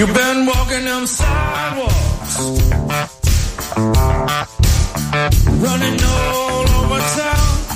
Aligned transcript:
You've 0.00 0.14
been 0.14 0.46
walking 0.46 0.86
them 0.86 1.06
sidewalks, 1.06 2.38
running 5.60 6.00
all 6.02 6.66
over 6.70 7.00
town. 7.00 7.69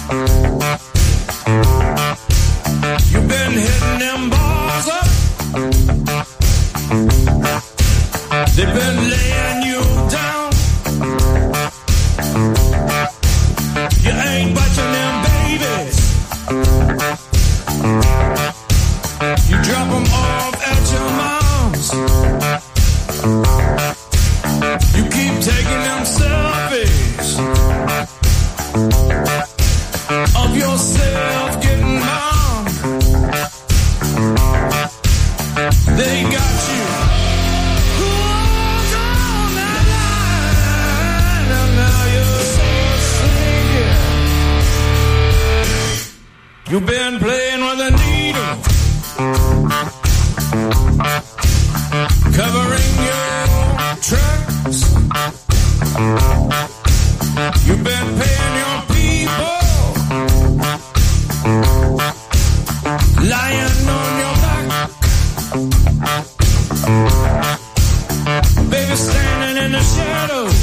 Baby, 68.71 68.97
standing 68.97 69.65
in 69.65 69.73
the 69.73 69.81
shadows, 69.81 70.55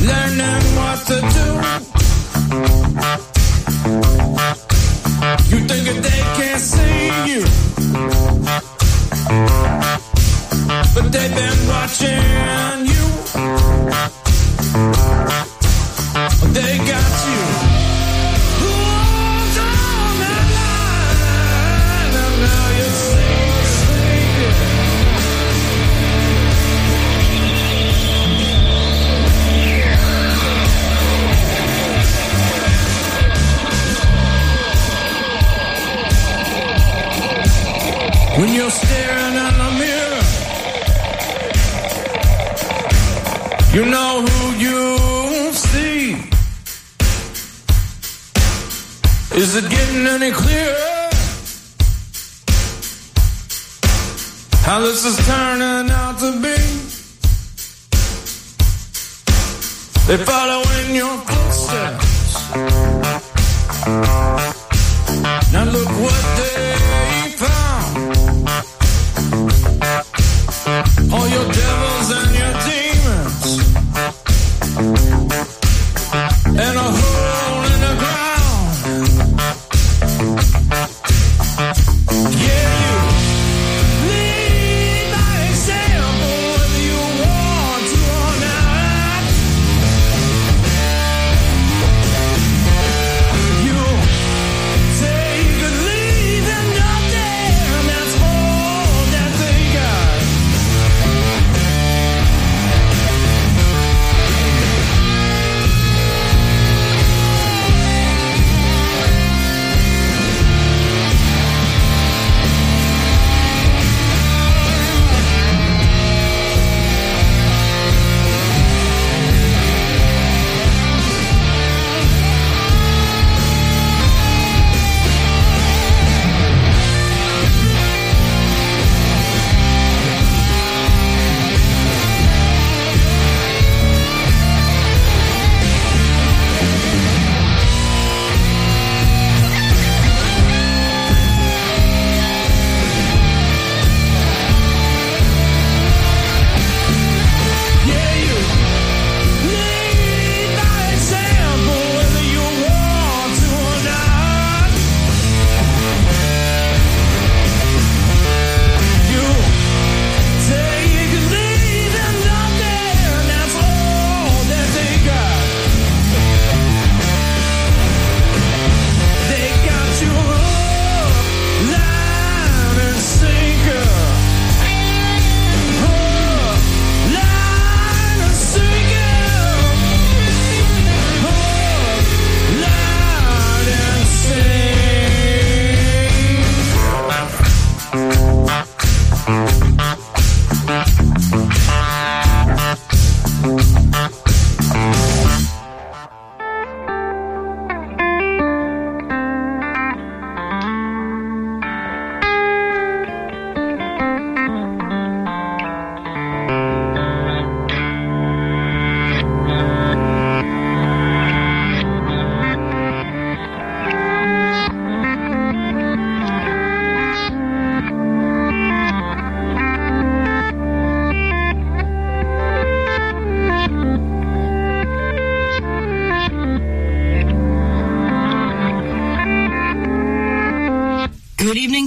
learning 0.00 0.64
what 0.76 0.98
to 1.06 1.20
do. 1.20 1.77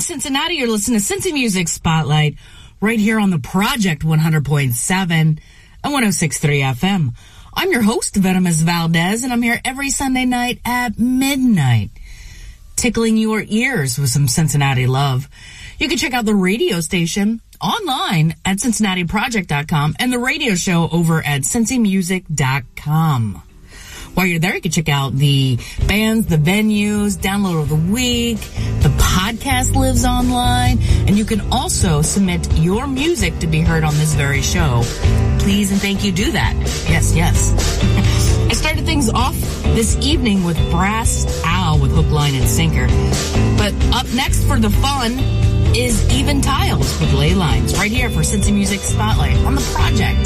Cincinnati. 0.02 0.56
You're 0.56 0.68
listening 0.68 1.00
to 1.00 1.06
Cincy 1.06 1.32
Music 1.32 1.68
Spotlight 1.68 2.36
right 2.82 3.00
here 3.00 3.20
on 3.20 3.30
the 3.30 3.40
Project 3.40 4.04
100.7 4.04 5.12
and 5.12 5.42
106.3 5.84 6.76
FM. 6.76 7.14
I'm 7.54 7.72
your 7.72 7.84
host, 7.84 8.16
Venomous 8.16 8.62
Valdez, 8.62 9.24
and 9.24 9.32
I'm 9.32 9.42
here 9.42 9.62
every 9.64 9.90
Sunday 9.90 10.26
night 10.26 10.60
at 10.66 10.98
midnight, 10.98 11.92
tickling 12.76 13.18
your 13.18 13.44
ears 13.48 14.00
with 14.00 14.10
some 14.10 14.28
Cincinnati 14.28 14.88
love. 14.88 15.30
You 15.78 15.88
can 15.88 15.98
check 15.98 16.14
out 16.14 16.26
the 16.26 16.36
radio 16.36 16.80
station 16.80 17.42
online 17.62 18.36
at 18.44 18.58
cincinnatiproject.com 18.58 19.96
and 20.00 20.12
the 20.12 20.20
radio 20.20 20.56
show 20.56 20.90
over 20.92 21.24
at 21.24 21.42
cincymusic.com. 21.42 23.44
While 24.14 24.26
you're 24.26 24.40
there, 24.40 24.56
you 24.56 24.62
can 24.62 24.72
check 24.72 24.90
out 24.90 25.14
the 25.14 25.58
bands, 25.88 26.28
the 26.28 26.36
venues, 26.36 27.18
download 27.18 27.62
of 27.62 27.70
the 27.70 27.76
week. 27.76 28.40
The 28.82 28.94
podcast 29.32 29.76
lives 29.76 30.04
online, 30.04 30.78
and 31.08 31.18
you 31.18 31.24
can 31.24 31.40
also 31.52 32.02
submit 32.02 32.54
your 32.58 32.86
music 32.86 33.38
to 33.40 33.48
be 33.48 33.62
heard 33.62 33.84
on 33.84 33.94
this 33.96 34.14
very 34.14 34.42
show. 34.42 34.82
Please 35.40 35.72
and 35.72 35.80
thank 35.80 36.04
you 36.04 36.12
do 36.12 36.32
that. 36.32 36.54
Yes, 36.90 37.16
yes. 37.16 37.54
I 38.50 38.54
started 38.54 38.86
things 38.86 39.10
off 39.10 39.40
this 39.74 39.96
evening 40.02 40.44
with 40.44 40.58
Brass 40.70 41.42
Owl 41.46 41.80
with 41.80 41.92
Hook, 41.92 42.12
Line, 42.12 42.36
and 42.36 42.48
Sinker. 42.48 42.88
But 43.58 43.74
up 43.96 44.12
next 44.14 44.44
for 44.44 44.60
the 44.60 44.70
fun 44.70 45.20
is 45.76 46.06
Even 46.14 46.42
Tiles 46.42 47.00
with 47.00 47.14
Ley 47.14 47.34
Lines, 47.34 47.74
right 47.78 47.92
here 47.92 48.10
for 48.10 48.22
Cincy 48.22 48.54
Music 48.54 48.82
Spotlight 48.82 49.38
on 49.46 49.56
the 49.56 49.62
project. 49.74 50.26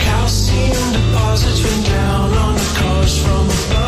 Calcium 0.00 0.92
deposits 0.92 1.62
rain 1.62 1.84
down 1.84 2.32
on 2.32 2.54
the 2.54 2.78
cars 2.78 3.22
from 3.22 3.44
above. 3.44 3.87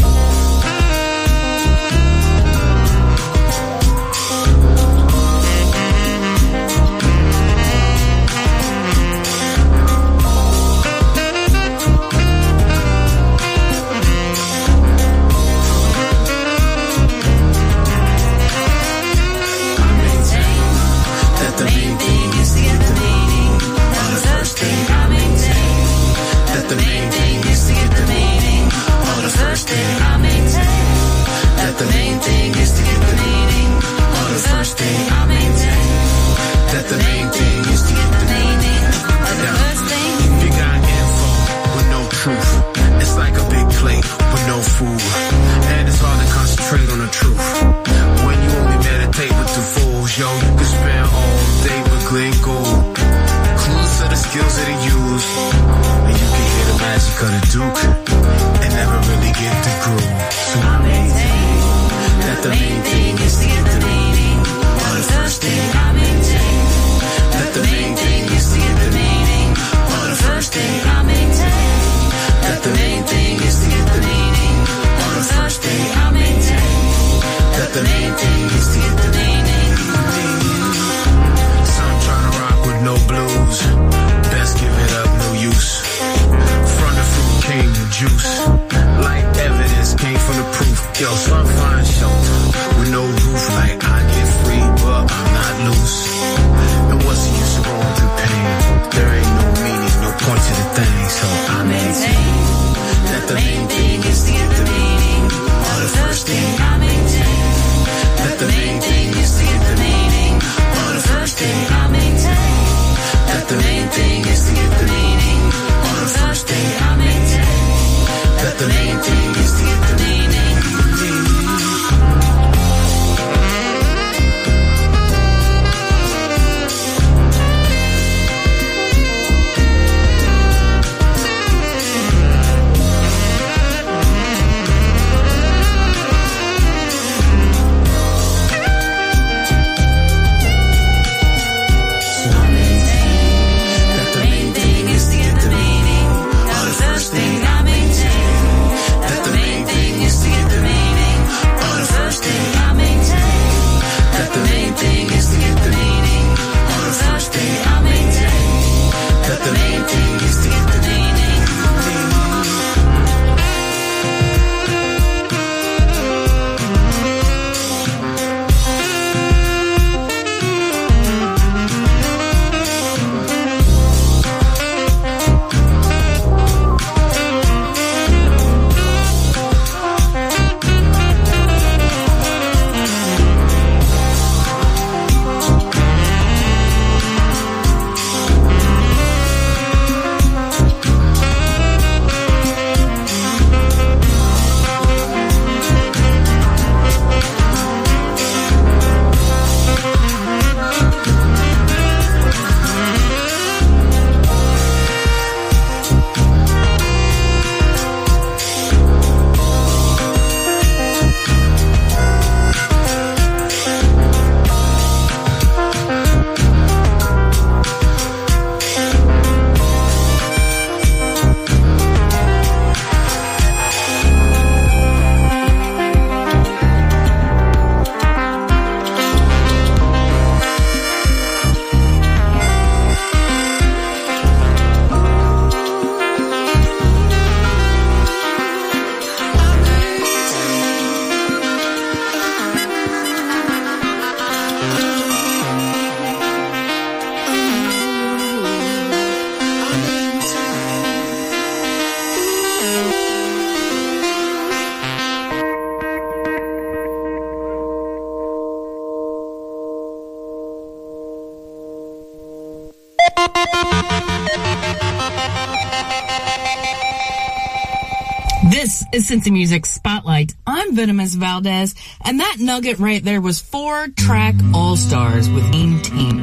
is 268.93 269.09
Cincy 269.09 269.31
Music 269.31 269.65
Spotlight. 269.65 270.33
I'm 270.45 270.75
Venomous 270.75 271.15
Valdez, 271.15 271.73
and 272.03 272.19
that 272.19 272.37
nugget 272.39 272.77
right 272.79 273.01
there 273.03 273.21
was 273.21 273.39
four 273.39 273.87
track 273.89 274.35
all 274.53 274.75
stars 274.75 275.29
with 275.29 275.43
Aim 275.55 275.81
Team. 275.81 276.17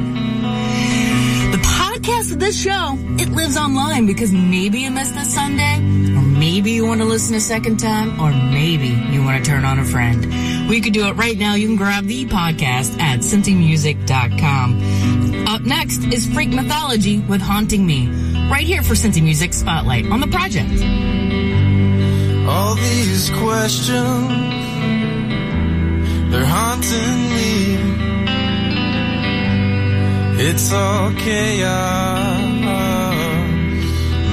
The 1.51 1.57
podcast 1.57 2.31
of 2.31 2.39
this 2.39 2.61
show, 2.61 2.95
it 3.17 3.29
lives 3.29 3.57
online 3.57 4.05
because 4.05 4.31
maybe 4.31 4.81
you 4.81 4.91
missed 4.91 5.15
this 5.15 5.33
Sunday, 5.33 5.77
or 6.15 6.21
maybe 6.21 6.71
you 6.71 6.85
want 6.85 7.01
to 7.01 7.05
listen 7.05 7.35
a 7.35 7.39
second 7.39 7.79
time, 7.79 8.19
or 8.19 8.31
maybe 8.31 8.89
you 9.11 9.23
want 9.23 9.43
to 9.43 9.49
turn 9.49 9.65
on 9.65 9.79
a 9.79 9.85
friend. 9.85 10.69
We 10.69 10.81
could 10.81 10.93
do 10.93 11.07
it 11.07 11.13
right 11.13 11.37
now. 11.37 11.55
You 11.55 11.65
can 11.67 11.75
grab 11.75 12.05
the 12.05 12.25
podcast 12.25 12.99
at 12.99 13.21
cincymusic.com. 13.21 15.47
Up 15.47 15.61
next 15.61 16.03
is 16.13 16.31
Freak 16.31 16.49
Mythology 16.49 17.19
with 17.19 17.41
Haunting 17.41 17.87
Me, 17.87 18.07
right 18.51 18.65
here 18.65 18.83
for 18.83 18.93
Cincy 18.93 19.23
Music 19.23 19.53
Spotlight 19.53 20.05
on 20.11 20.19
the 20.19 20.27
project. 20.27 21.18
All 22.51 22.73
these 22.73 23.29
questions, 23.29 24.27
they're 26.31 26.51
haunting 26.57 27.19
me. 27.37 27.53
It's 30.47 30.73
all 30.73 31.11
chaos, 31.13 32.39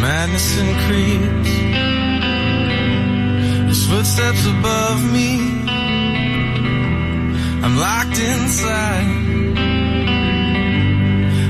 madness 0.00 0.58
and 0.62 0.72
creeps. 0.84 1.52
There's 3.66 3.84
footsteps 3.86 4.46
above 4.46 4.98
me. 5.12 5.30
I'm 7.64 7.76
locked 7.76 8.18
inside. 8.18 9.10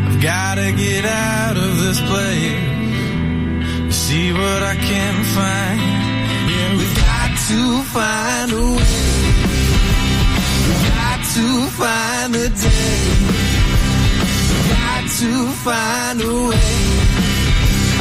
I've 0.06 0.20
gotta 0.20 0.73
get 0.73 1.04
out 1.04 1.56
of 1.56 1.78
this 1.85 2.00
place. 2.11 2.75
See 3.94 4.32
what 4.32 4.62
I 4.64 4.75
can 4.75 5.25
find 5.37 6.15
to 7.48 7.82
find 7.94 8.52
a 8.52 8.56
way. 8.56 9.26
Got 10.88 11.20
to 11.34 11.66
find 11.78 12.34
a 12.34 12.48
day. 12.48 12.98
Got 14.68 15.04
to 15.20 15.52
find 15.64 16.22
a 16.22 16.48
way. 16.48 16.72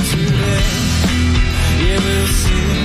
Today, 0.09 0.65
yeah, 1.79 1.99
we'll 2.03 2.27
see. 2.27 2.84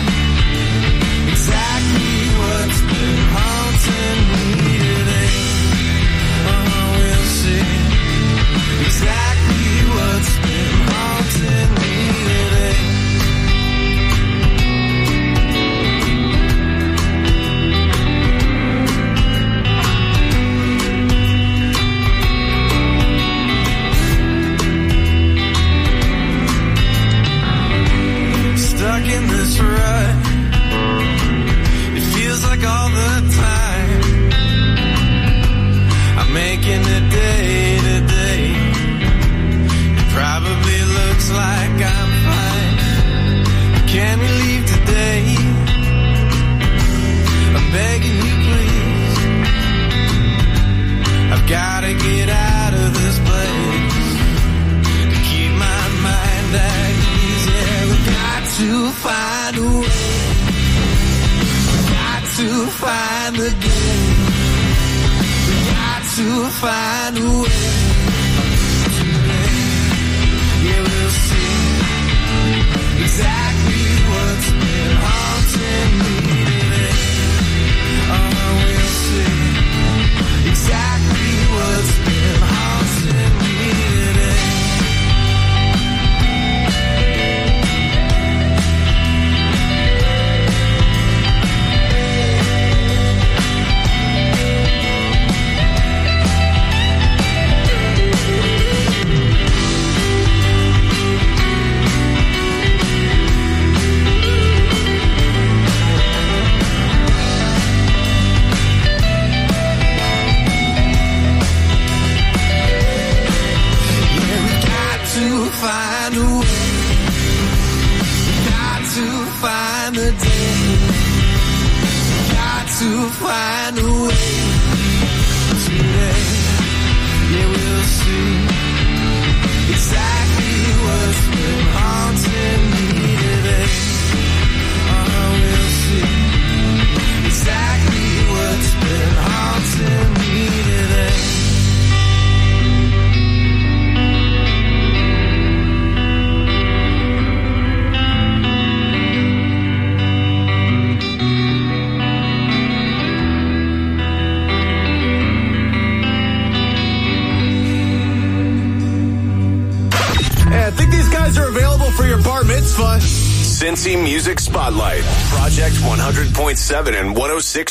100.7 166.71 167.01
and 167.01 167.17
106.3. 167.17 167.70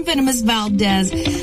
I'm 0.00 0.06
Venomous 0.06 0.40
Valdez. 0.40 1.39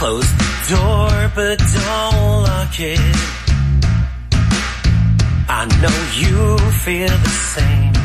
close 0.00 0.32
the 0.32 0.52
door, 0.70 1.30
but 1.34 1.58
don't 1.58 2.42
lock 2.44 2.80
it. 2.80 2.98
I 5.46 5.66
know 5.82 5.98
you 6.22 6.58
feel 6.70 7.08
the 7.08 7.28
same. 7.28 7.99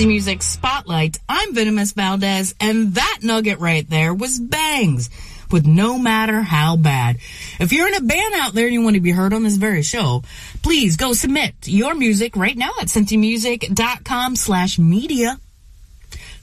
Cincy 0.00 0.06
Music 0.06 0.42
Spotlight. 0.42 1.18
I'm 1.28 1.54
Venomous 1.54 1.92
Valdez, 1.92 2.54
and 2.58 2.94
that 2.94 3.18
nugget 3.22 3.58
right 3.58 3.86
there 3.90 4.14
was 4.14 4.40
Bangs 4.40 5.10
with 5.50 5.66
No 5.66 5.98
Matter 5.98 6.40
How 6.40 6.76
Bad. 6.76 7.18
If 7.58 7.70
you're 7.70 7.88
in 7.88 7.94
a 7.94 8.00
band 8.00 8.32
out 8.34 8.54
there 8.54 8.64
and 8.64 8.72
you 8.72 8.80
want 8.82 8.94
to 8.94 9.02
be 9.02 9.10
heard 9.10 9.34
on 9.34 9.42
this 9.42 9.56
very 9.56 9.82
show, 9.82 10.22
please 10.62 10.96
go 10.96 11.12
submit 11.12 11.52
your 11.66 11.94
music 11.94 12.34
right 12.34 12.56
now 12.56 12.70
at 12.80 12.86
cincymusic.com 12.86 14.36
slash 14.36 14.78
media. 14.78 15.38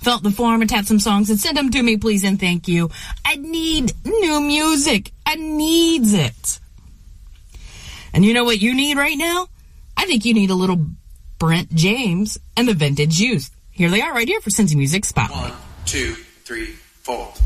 Felt 0.01 0.21
the 0.21 0.29
form 0.29 0.61
and 0.61 0.69
tap 0.69 0.85
some 0.85 0.99
songs 0.99 1.31
and 1.31 1.39
send 1.39 1.57
them 1.57 1.71
to 1.71 1.81
me, 1.81 1.97
please 1.97 2.23
and 2.23 2.39
thank 2.39 2.67
you. 2.67 2.91
I 3.25 3.37
need 3.37 3.91
new 4.05 4.39
music. 4.39 5.11
I 5.25 5.33
needs 5.33 6.13
it. 6.13 6.59
And 8.13 8.23
you 8.23 8.35
know 8.35 8.43
what 8.43 8.61
you 8.61 8.75
need 8.75 8.97
right 8.97 9.17
now? 9.17 9.47
I 9.95 10.05
think 10.05 10.25
you 10.25 10.35
need 10.35 10.51
a 10.51 10.55
little 10.55 10.85
Brent 11.39 11.73
James 11.75 12.39
and 12.55 12.67
the 12.67 12.73
Vintage 12.73 13.19
Youth. 13.19 13.51
Here 13.69 13.89
they 13.91 14.01
are 14.01 14.11
right 14.11 14.27
here 14.27 14.41
for 14.41 14.49
Cincy 14.49 14.75
Music 14.75 15.05
Spotlight. 15.05 15.51
One, 15.51 15.59
two, 15.85 16.13
three, 16.43 16.65
four. 16.65 17.27
Watch 17.27 17.37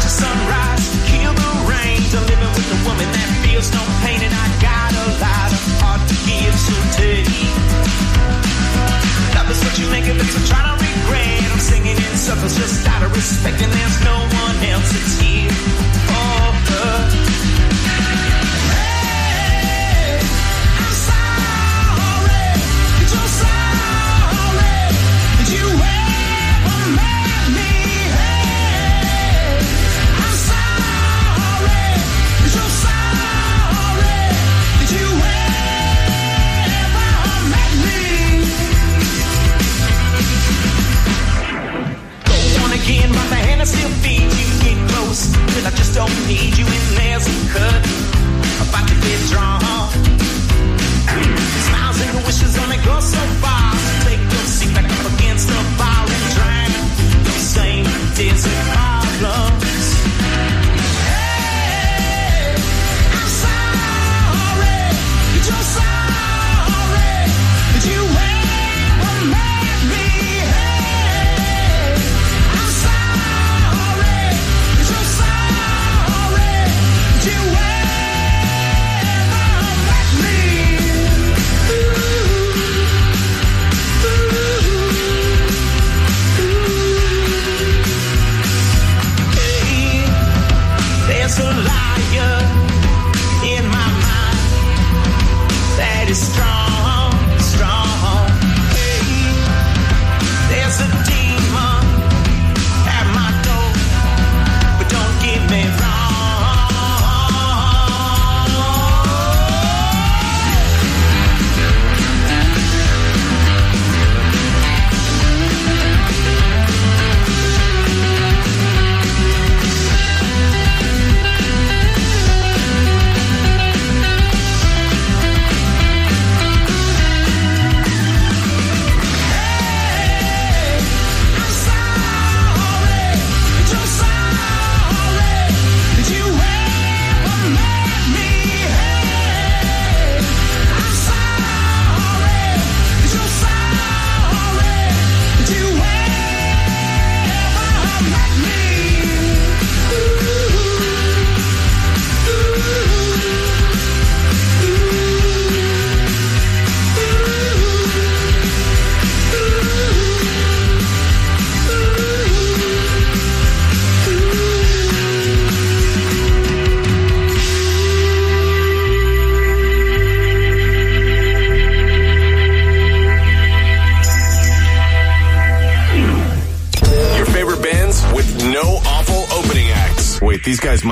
the 0.00 0.08
sunrise, 0.08 0.88
kill 1.12 1.34
the 1.34 1.50
rain. 1.68 2.00
To 2.00 2.20
living 2.20 2.48
with 2.48 2.72
a 2.72 2.80
woman 2.88 3.12
that 3.12 3.28
feels 3.44 3.68
no 3.76 3.84
pain, 4.00 4.24
and 4.24 4.32
I 4.32 4.48
got 4.64 4.92
a 4.96 5.06
lot 5.20 5.52
of 5.52 5.60
heart 5.84 6.00
to 6.08 6.16
give, 6.24 6.56
so 6.56 6.72
take. 6.96 7.28
Love 9.36 9.50
is 9.50 9.60
what 9.62 9.76
you 9.78 9.86
make 9.90 10.08
of 10.08 10.16
it, 10.16 10.32
so 10.32 10.40
try 10.48 10.64
to 10.78 10.83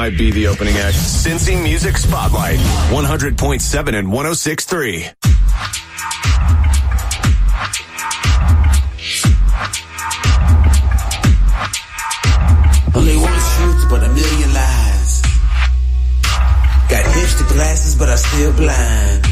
might 0.03 0.19
be 0.19 0.33
the 0.33 0.49
opening 0.49 0.77
act. 0.79 0.97
Cincy 0.97 1.63
Music 1.63 1.97
Spotlight, 1.97 2.59
100.7 2.91 3.95
and 3.95 4.09
106.3. 4.09 5.15
Only 12.97 13.17
one 13.17 13.41
truth, 13.55 13.87
but 13.89 14.03
a 14.03 14.09
million 14.09 14.53
lies. 14.53 15.23
Got 16.91 17.05
hipster 17.05 17.47
glasses, 17.53 17.95
but 17.95 18.09
I'm 18.09 18.17
still 18.17 18.53
blind. 18.55 19.32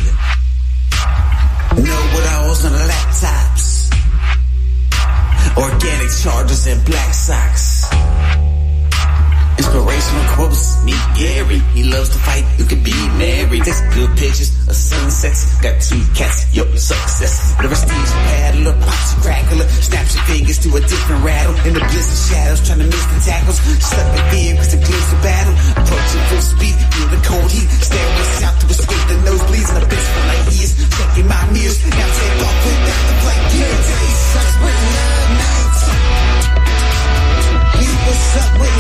Could 12.71 12.85
be 12.87 12.95
married. 13.19 13.67
Takes 13.67 13.83
good 13.99 14.11
pictures 14.15 14.55
of 14.71 14.77
sunsets. 14.79 15.59
Got 15.59 15.83
two 15.83 15.99
cats, 16.15 16.47
yo, 16.55 16.63
success. 16.79 17.59
The 17.59 17.67
prestige 17.67 18.13
paddler, 18.31 18.75
pops 18.87 19.11
a 19.11 19.17
crackler. 19.27 19.67
Snaps 19.83 20.15
your 20.15 20.25
fingers 20.31 20.59
to 20.63 20.69
a 20.79 20.81
different 20.81 21.21
rattle. 21.27 21.55
In 21.67 21.75
the 21.75 21.83
blizzard 21.83 22.23
shadows, 22.31 22.63
trying 22.63 22.79
to 22.79 22.87
miss 22.87 23.05
the 23.11 23.19
tackles. 23.27 23.59
Stuck 23.83 24.07
in 24.15 24.23
fear, 24.31 24.55
cause 24.55 24.71
the 24.71 24.79
glimpse 24.79 25.11
of 25.11 25.21
battle. 25.27 25.55
Approaching 25.83 26.23
full 26.31 26.45
speed, 26.47 26.77
feel 26.95 27.09
the 27.11 27.21
cold 27.27 27.51
heat. 27.51 27.67
Stairway 27.83 28.27
south 28.39 28.57
to 28.63 28.67
escape 28.71 29.05
the 29.11 29.19
nosebleeds. 29.27 29.69
And 29.75 29.83
the 29.83 29.89
bitch 29.91 30.07
for 30.15 30.25
like 30.31 30.47
years. 30.55 30.73
Checking 30.95 31.27
my 31.27 31.43
mirrors. 31.51 31.79
Now 31.91 32.07
take 32.07 32.39
off 32.47 32.57
without 32.63 33.03
the 33.11 33.15
flight 33.19 33.43
gear. 33.51 33.67
Day 33.67 34.07
sucks 34.31 34.55
with 34.63 34.79
love 34.95 35.31
nights. 35.43 35.83
People 37.83 38.15
suck 38.31 38.51
with 38.63 38.80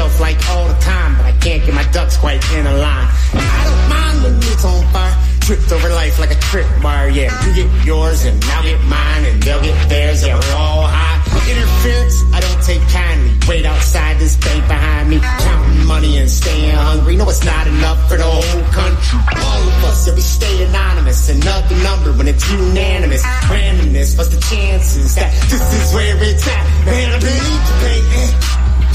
myself 0.00 0.20
like 0.20 0.48
all 0.48 0.66
the 0.66 0.80
time, 0.80 1.16
but 1.16 1.26
I 1.26 1.32
can't 1.32 1.64
get 1.64 1.74
my 1.74 1.84
ducks 1.92 2.16
quite 2.16 2.40
in 2.52 2.66
a 2.66 2.74
line. 2.74 3.08
I 3.34 3.62
don't 3.68 3.84
mind 3.92 4.16
when 4.24 4.36
it's 4.52 4.64
on 4.64 4.80
fire. 4.92 5.14
Tripped 5.40 5.72
over 5.72 5.88
life 5.90 6.18
like 6.18 6.30
a 6.30 6.40
trip 6.40 6.66
bar, 6.80 7.10
yeah. 7.10 7.28
You 7.44 7.54
get 7.54 7.84
yours 7.84 8.24
and 8.24 8.42
I'll 8.44 8.62
get 8.62 8.80
mine 8.84 9.24
and 9.26 9.42
they'll 9.42 9.60
get 9.60 9.88
theirs, 9.88 10.24
yeah, 10.24 10.40
we're 10.40 10.56
all 10.56 10.86
high. 10.86 11.20
Interference, 11.50 12.16
I 12.32 12.40
don't 12.40 12.62
take 12.62 12.80
kindly. 12.88 13.32
Wait 13.48 13.66
outside 13.66 14.18
this 14.18 14.36
bank 14.36 14.66
behind 14.68 15.10
me, 15.10 15.18
counting 15.20 15.86
money 15.86 16.18
and 16.18 16.30
staying 16.30 16.74
hungry. 16.74 17.16
No, 17.16 17.28
it's 17.28 17.44
not 17.44 17.66
enough 17.66 18.00
for 18.08 18.16
the 18.16 18.24
whole 18.24 18.64
country. 18.72 19.18
All 19.36 19.62
of 19.68 19.84
us, 19.84 20.06
yeah, 20.06 20.14
we 20.14 20.20
stay 20.20 20.64
anonymous. 20.64 21.28
Another 21.28 21.76
number 21.82 22.12
when 22.12 22.28
it's 22.28 22.48
unanimous. 22.50 23.22
Randomness, 23.52 24.16
what's 24.16 24.30
the 24.30 24.40
chances 24.40 25.14
that 25.16 25.32
this 25.50 25.60
is 25.60 25.92
where 25.92 26.16
it's 26.22 26.46
at? 26.46 26.64
Man, 26.86 27.12
I 27.12 27.18
believe 27.18 27.60
to 27.68 27.74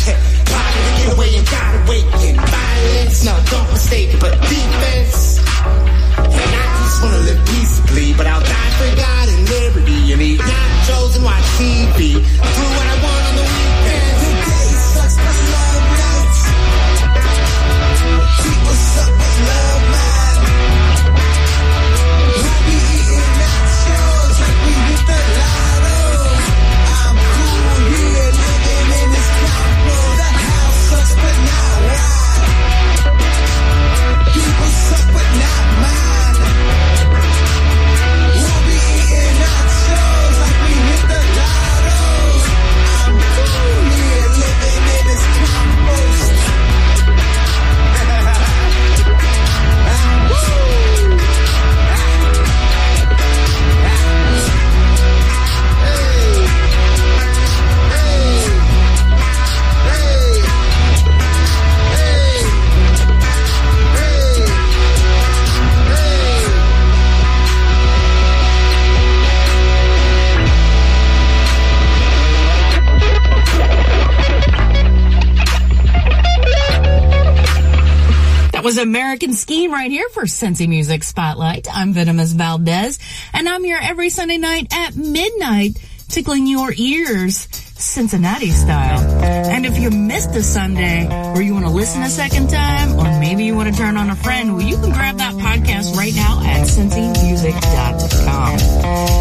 pay. 0.09 0.31
Get 0.45 1.13
away 1.13 1.35
and 1.35 1.47
gotta 1.47 1.81
wait. 1.89 2.05
And 2.25 2.37
violence, 2.37 3.25
no, 3.25 3.33
don't 3.51 3.69
mistake 3.71 4.13
it, 4.13 4.19
but 4.19 4.33
defense. 4.41 5.39
And 6.17 6.51
I 6.61 6.65
just 6.81 6.97
wanna 7.03 7.21
live 7.29 7.41
peaceably, 7.45 8.13
but 8.13 8.27
I'll 8.27 8.41
die 8.41 8.71
for 8.79 8.89
God 8.95 9.29
and 9.29 9.49
liberty 9.49 10.13
and 10.13 10.21
eat 10.21 10.39
nachos 10.39 11.15
and 11.15 11.23
watch 11.23 11.43
TV. 11.57 12.13
Do 12.13 12.63
what 12.77 12.87
I 12.87 12.95
want 13.03 13.23
on 13.29 13.35
the 13.35 13.47
weekends. 13.55 14.14
Was 78.65 78.77
American 78.79 79.31
Scheme 79.33 79.71
right 79.71 79.91
here 79.91 80.09
for 80.09 80.23
Cincy 80.23 80.67
Music 80.67 81.03
Spotlight. 81.03 81.67
I'm 81.71 81.93
Venomous 81.93 82.31
Valdez, 82.31 82.97
and 83.31 83.47
I'm 83.47 83.63
here 83.63 83.77
every 83.79 84.09
Sunday 84.09 84.37
night 84.37 84.73
at 84.73 84.95
midnight, 84.95 85.77
tickling 86.07 86.47
your 86.47 86.73
ears, 86.75 87.47
Cincinnati 87.51 88.49
style. 88.49 89.01
And 89.21 89.67
if 89.67 89.77
you 89.77 89.91
missed 89.91 90.31
a 90.31 90.41
Sunday, 90.41 91.05
or 91.35 91.43
you 91.43 91.53
want 91.53 91.67
to 91.67 91.71
listen 91.71 92.01
a 92.01 92.09
second 92.09 92.49
time, 92.49 92.97
or 92.97 93.19
maybe 93.19 93.43
you 93.43 93.55
want 93.55 93.71
to 93.71 93.79
turn 93.79 93.97
on 93.97 94.09
a 94.09 94.15
friend, 94.15 94.55
well, 94.55 94.65
you 94.65 94.77
can 94.77 94.89
grab 94.89 95.17
that 95.17 95.35
podcast 95.35 95.95
right 95.95 96.15
now 96.15 96.41
at 96.43 96.65
cincymusic.com. 96.65 98.59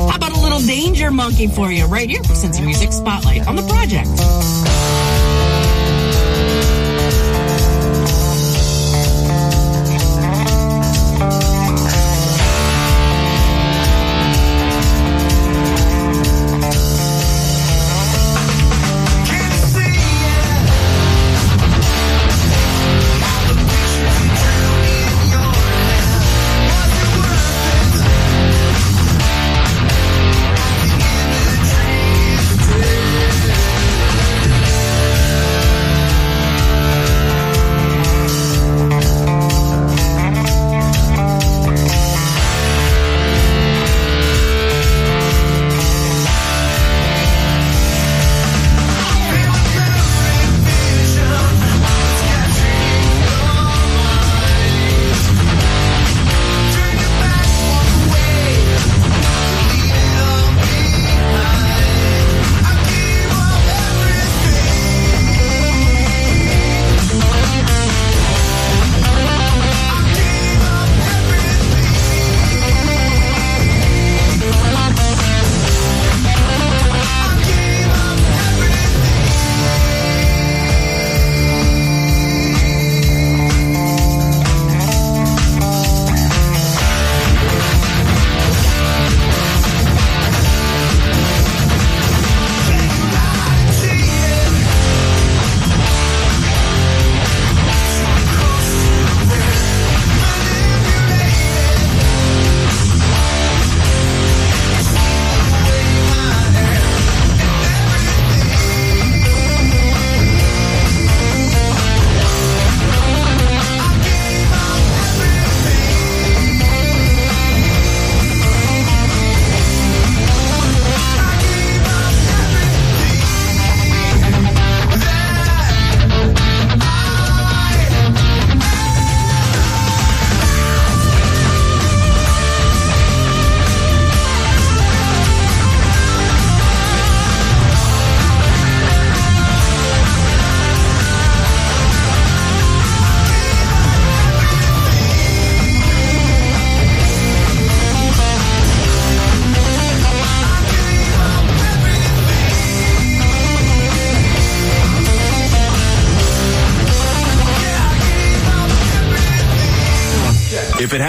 How 0.08 0.16
about 0.16 0.32
a 0.32 0.40
little 0.40 0.60
Danger 0.60 1.10
Monkey 1.10 1.48
for 1.48 1.70
you 1.70 1.84
right 1.84 2.08
here 2.08 2.22
for 2.22 2.32
Cincy 2.32 2.64
Music 2.64 2.94
Spotlight 2.94 3.46
on 3.46 3.56
the 3.56 3.62
project? 3.64 4.08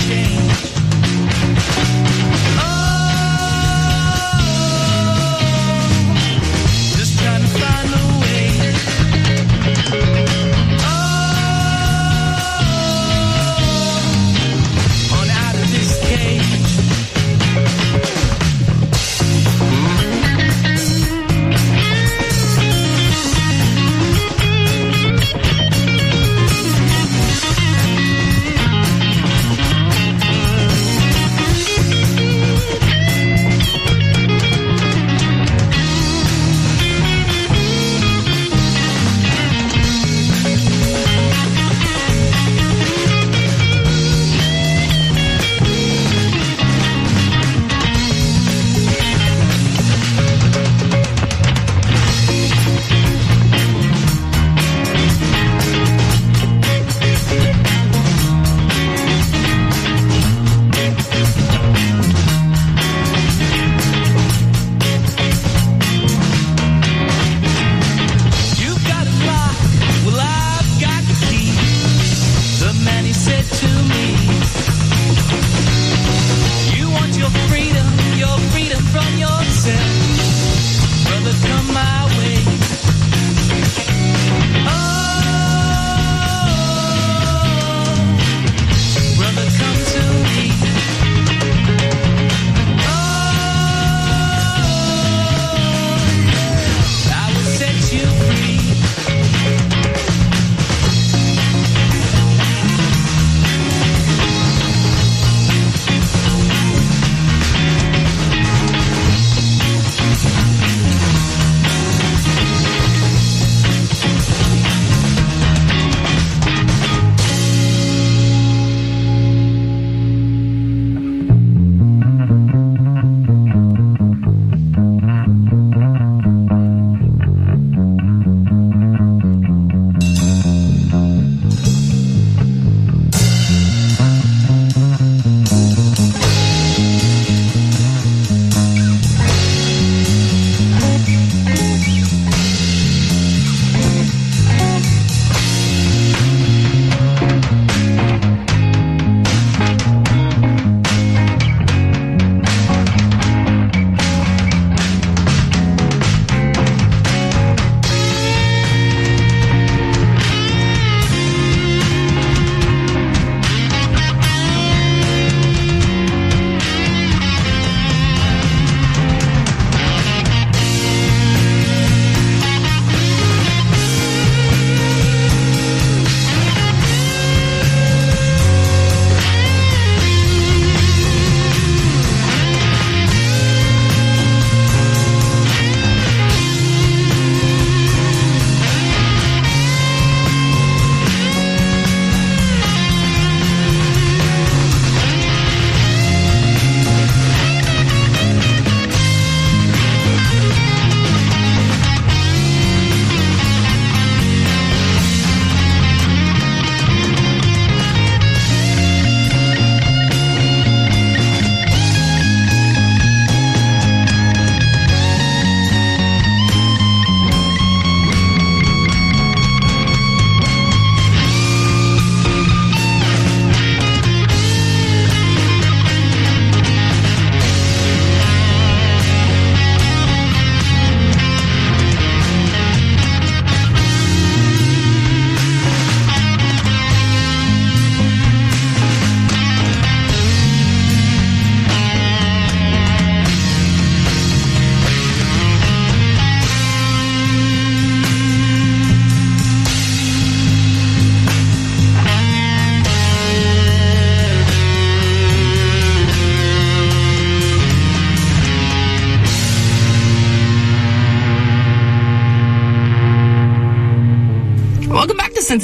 change. 0.00 0.81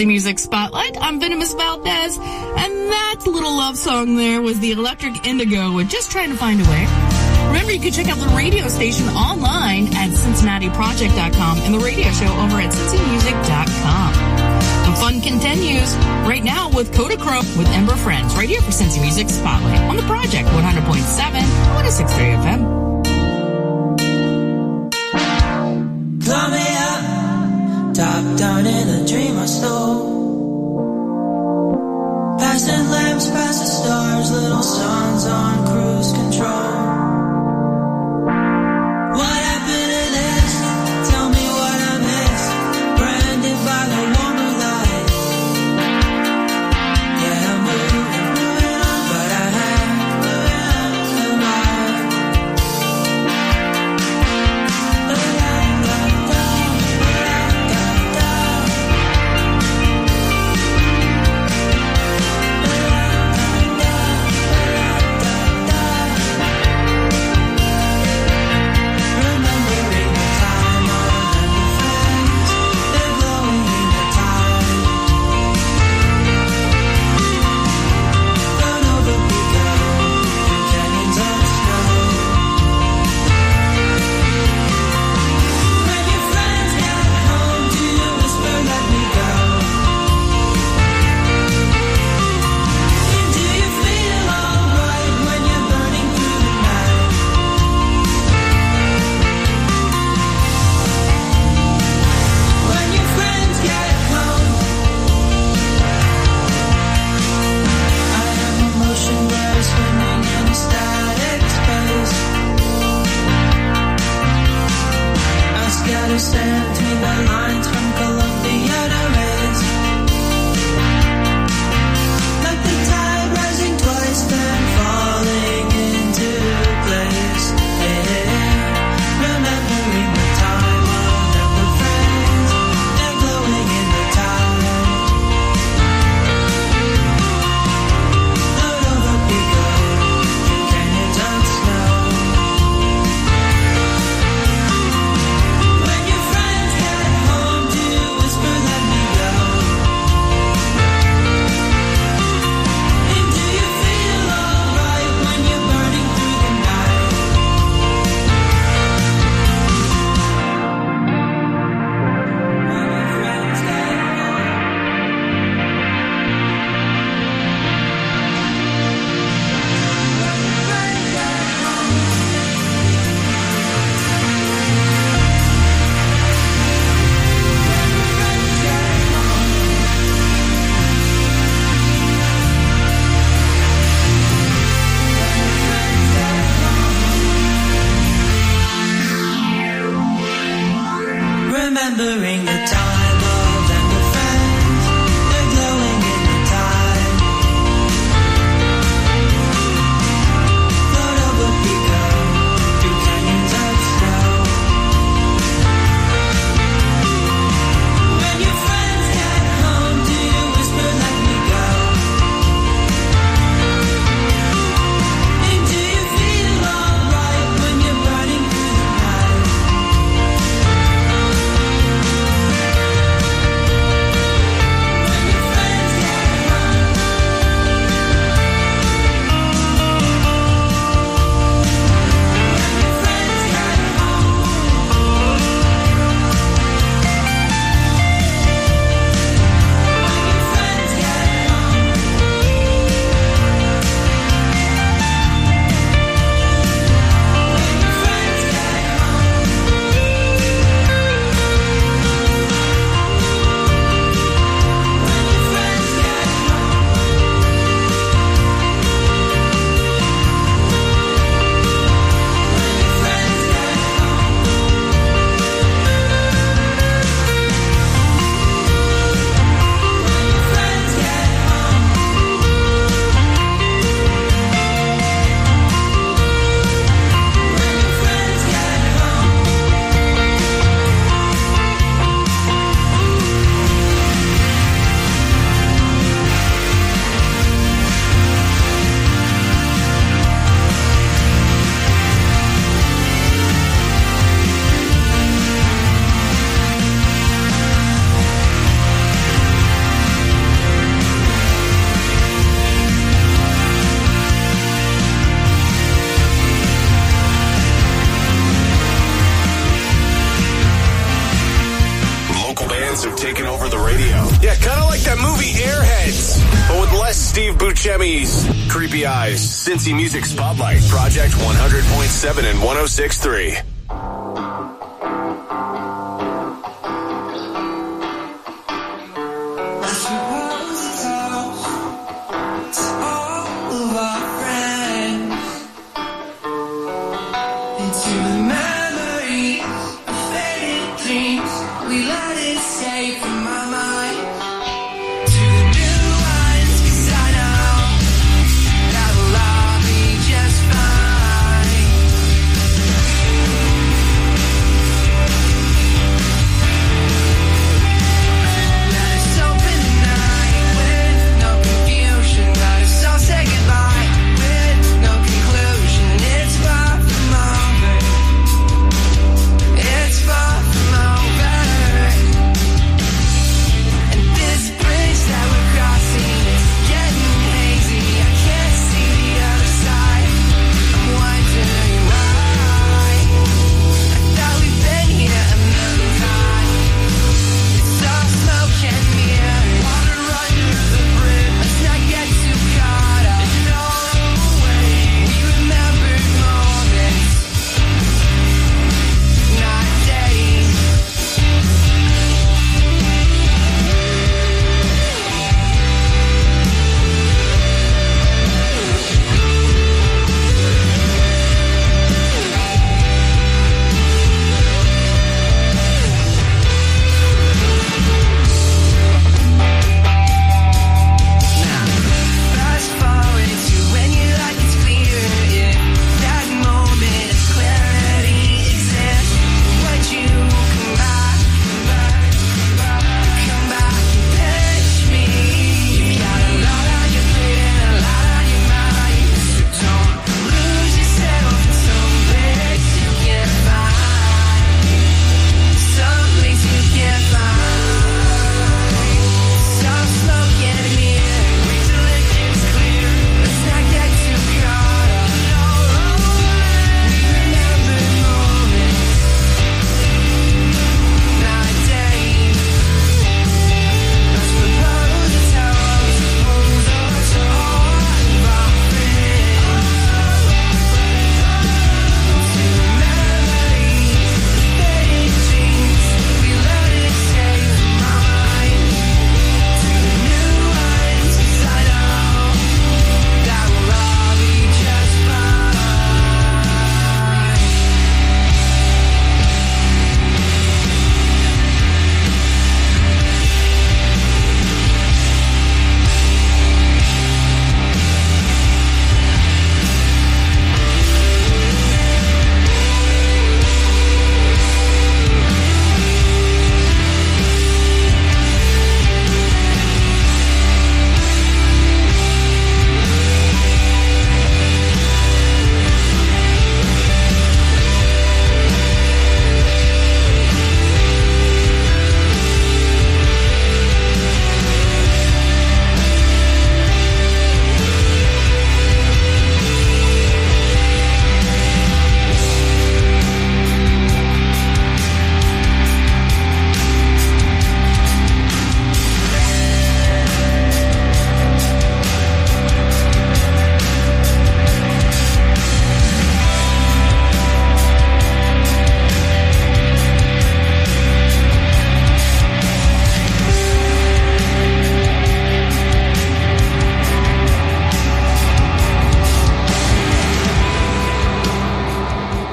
Music 0.07 0.39
Spotlight. 0.39 0.97
I'm 1.01 1.19
Venomous 1.21 1.55
Valdez, 1.55 2.19
and 2.19 2.91
that 2.91 3.23
little 3.27 3.57
love 3.57 3.77
song 3.77 4.17
there 4.17 4.41
was 4.43 4.59
the 4.61 4.73
Electric 4.73 5.27
Indigo 5.27 5.73
with 5.73 5.89
Just 5.89 6.11
Trying 6.11 6.31
to 6.31 6.37
Find 6.37 6.61
a 6.61 6.65
Way. 6.65 6.87
Remember, 7.49 7.73
you 7.73 7.81
can 7.81 7.93
check 7.93 8.09
out 8.09 8.19
the 8.19 8.35
radio 8.37 8.69
station 8.69 9.09
online 9.09 9.87
at 9.95 10.11
CincinnatiProject.com 10.11 11.59
and 11.59 11.75
the 11.75 11.79
radio 11.79 12.11
show 12.13 12.27
over 12.27 12.61
at 12.61 12.73
CincyMusic.com. 12.73 14.13
The 14.89 14.97
fun 15.01 15.21
continues 15.21 15.95
right 16.27 16.45
now 16.45 16.71
with 16.71 16.95
Coda 16.95 17.17
Kodachrome 17.17 17.59
with 17.59 17.69
Ember 17.69 17.97
Friends, 17.97 18.35
right 18.35 18.49
here 18.49 18.61
for 18.61 18.71
Cincy 18.71 19.01
Music 19.01 19.29
Spotlight 19.29 19.81
on 19.83 19.97
the 19.97 20.03
Project 20.03 20.49
100.7, 20.49 21.43
106.3 21.75 22.37
FM. 22.43 22.89
Up, 26.31 26.78
top 27.99 28.39
down 28.39 28.65
in 28.65 28.89
a 28.89 29.05
dream 29.05 29.37
I 29.37 29.47
stole. 29.47 30.07
Passing 32.39 32.89
lamps 32.91 33.29
passing 33.29 33.67
stars, 33.67 34.31
little 34.31 34.63
suns 34.63 35.27
on 35.27 35.67
cruise 35.67 36.13
control. 36.13 36.78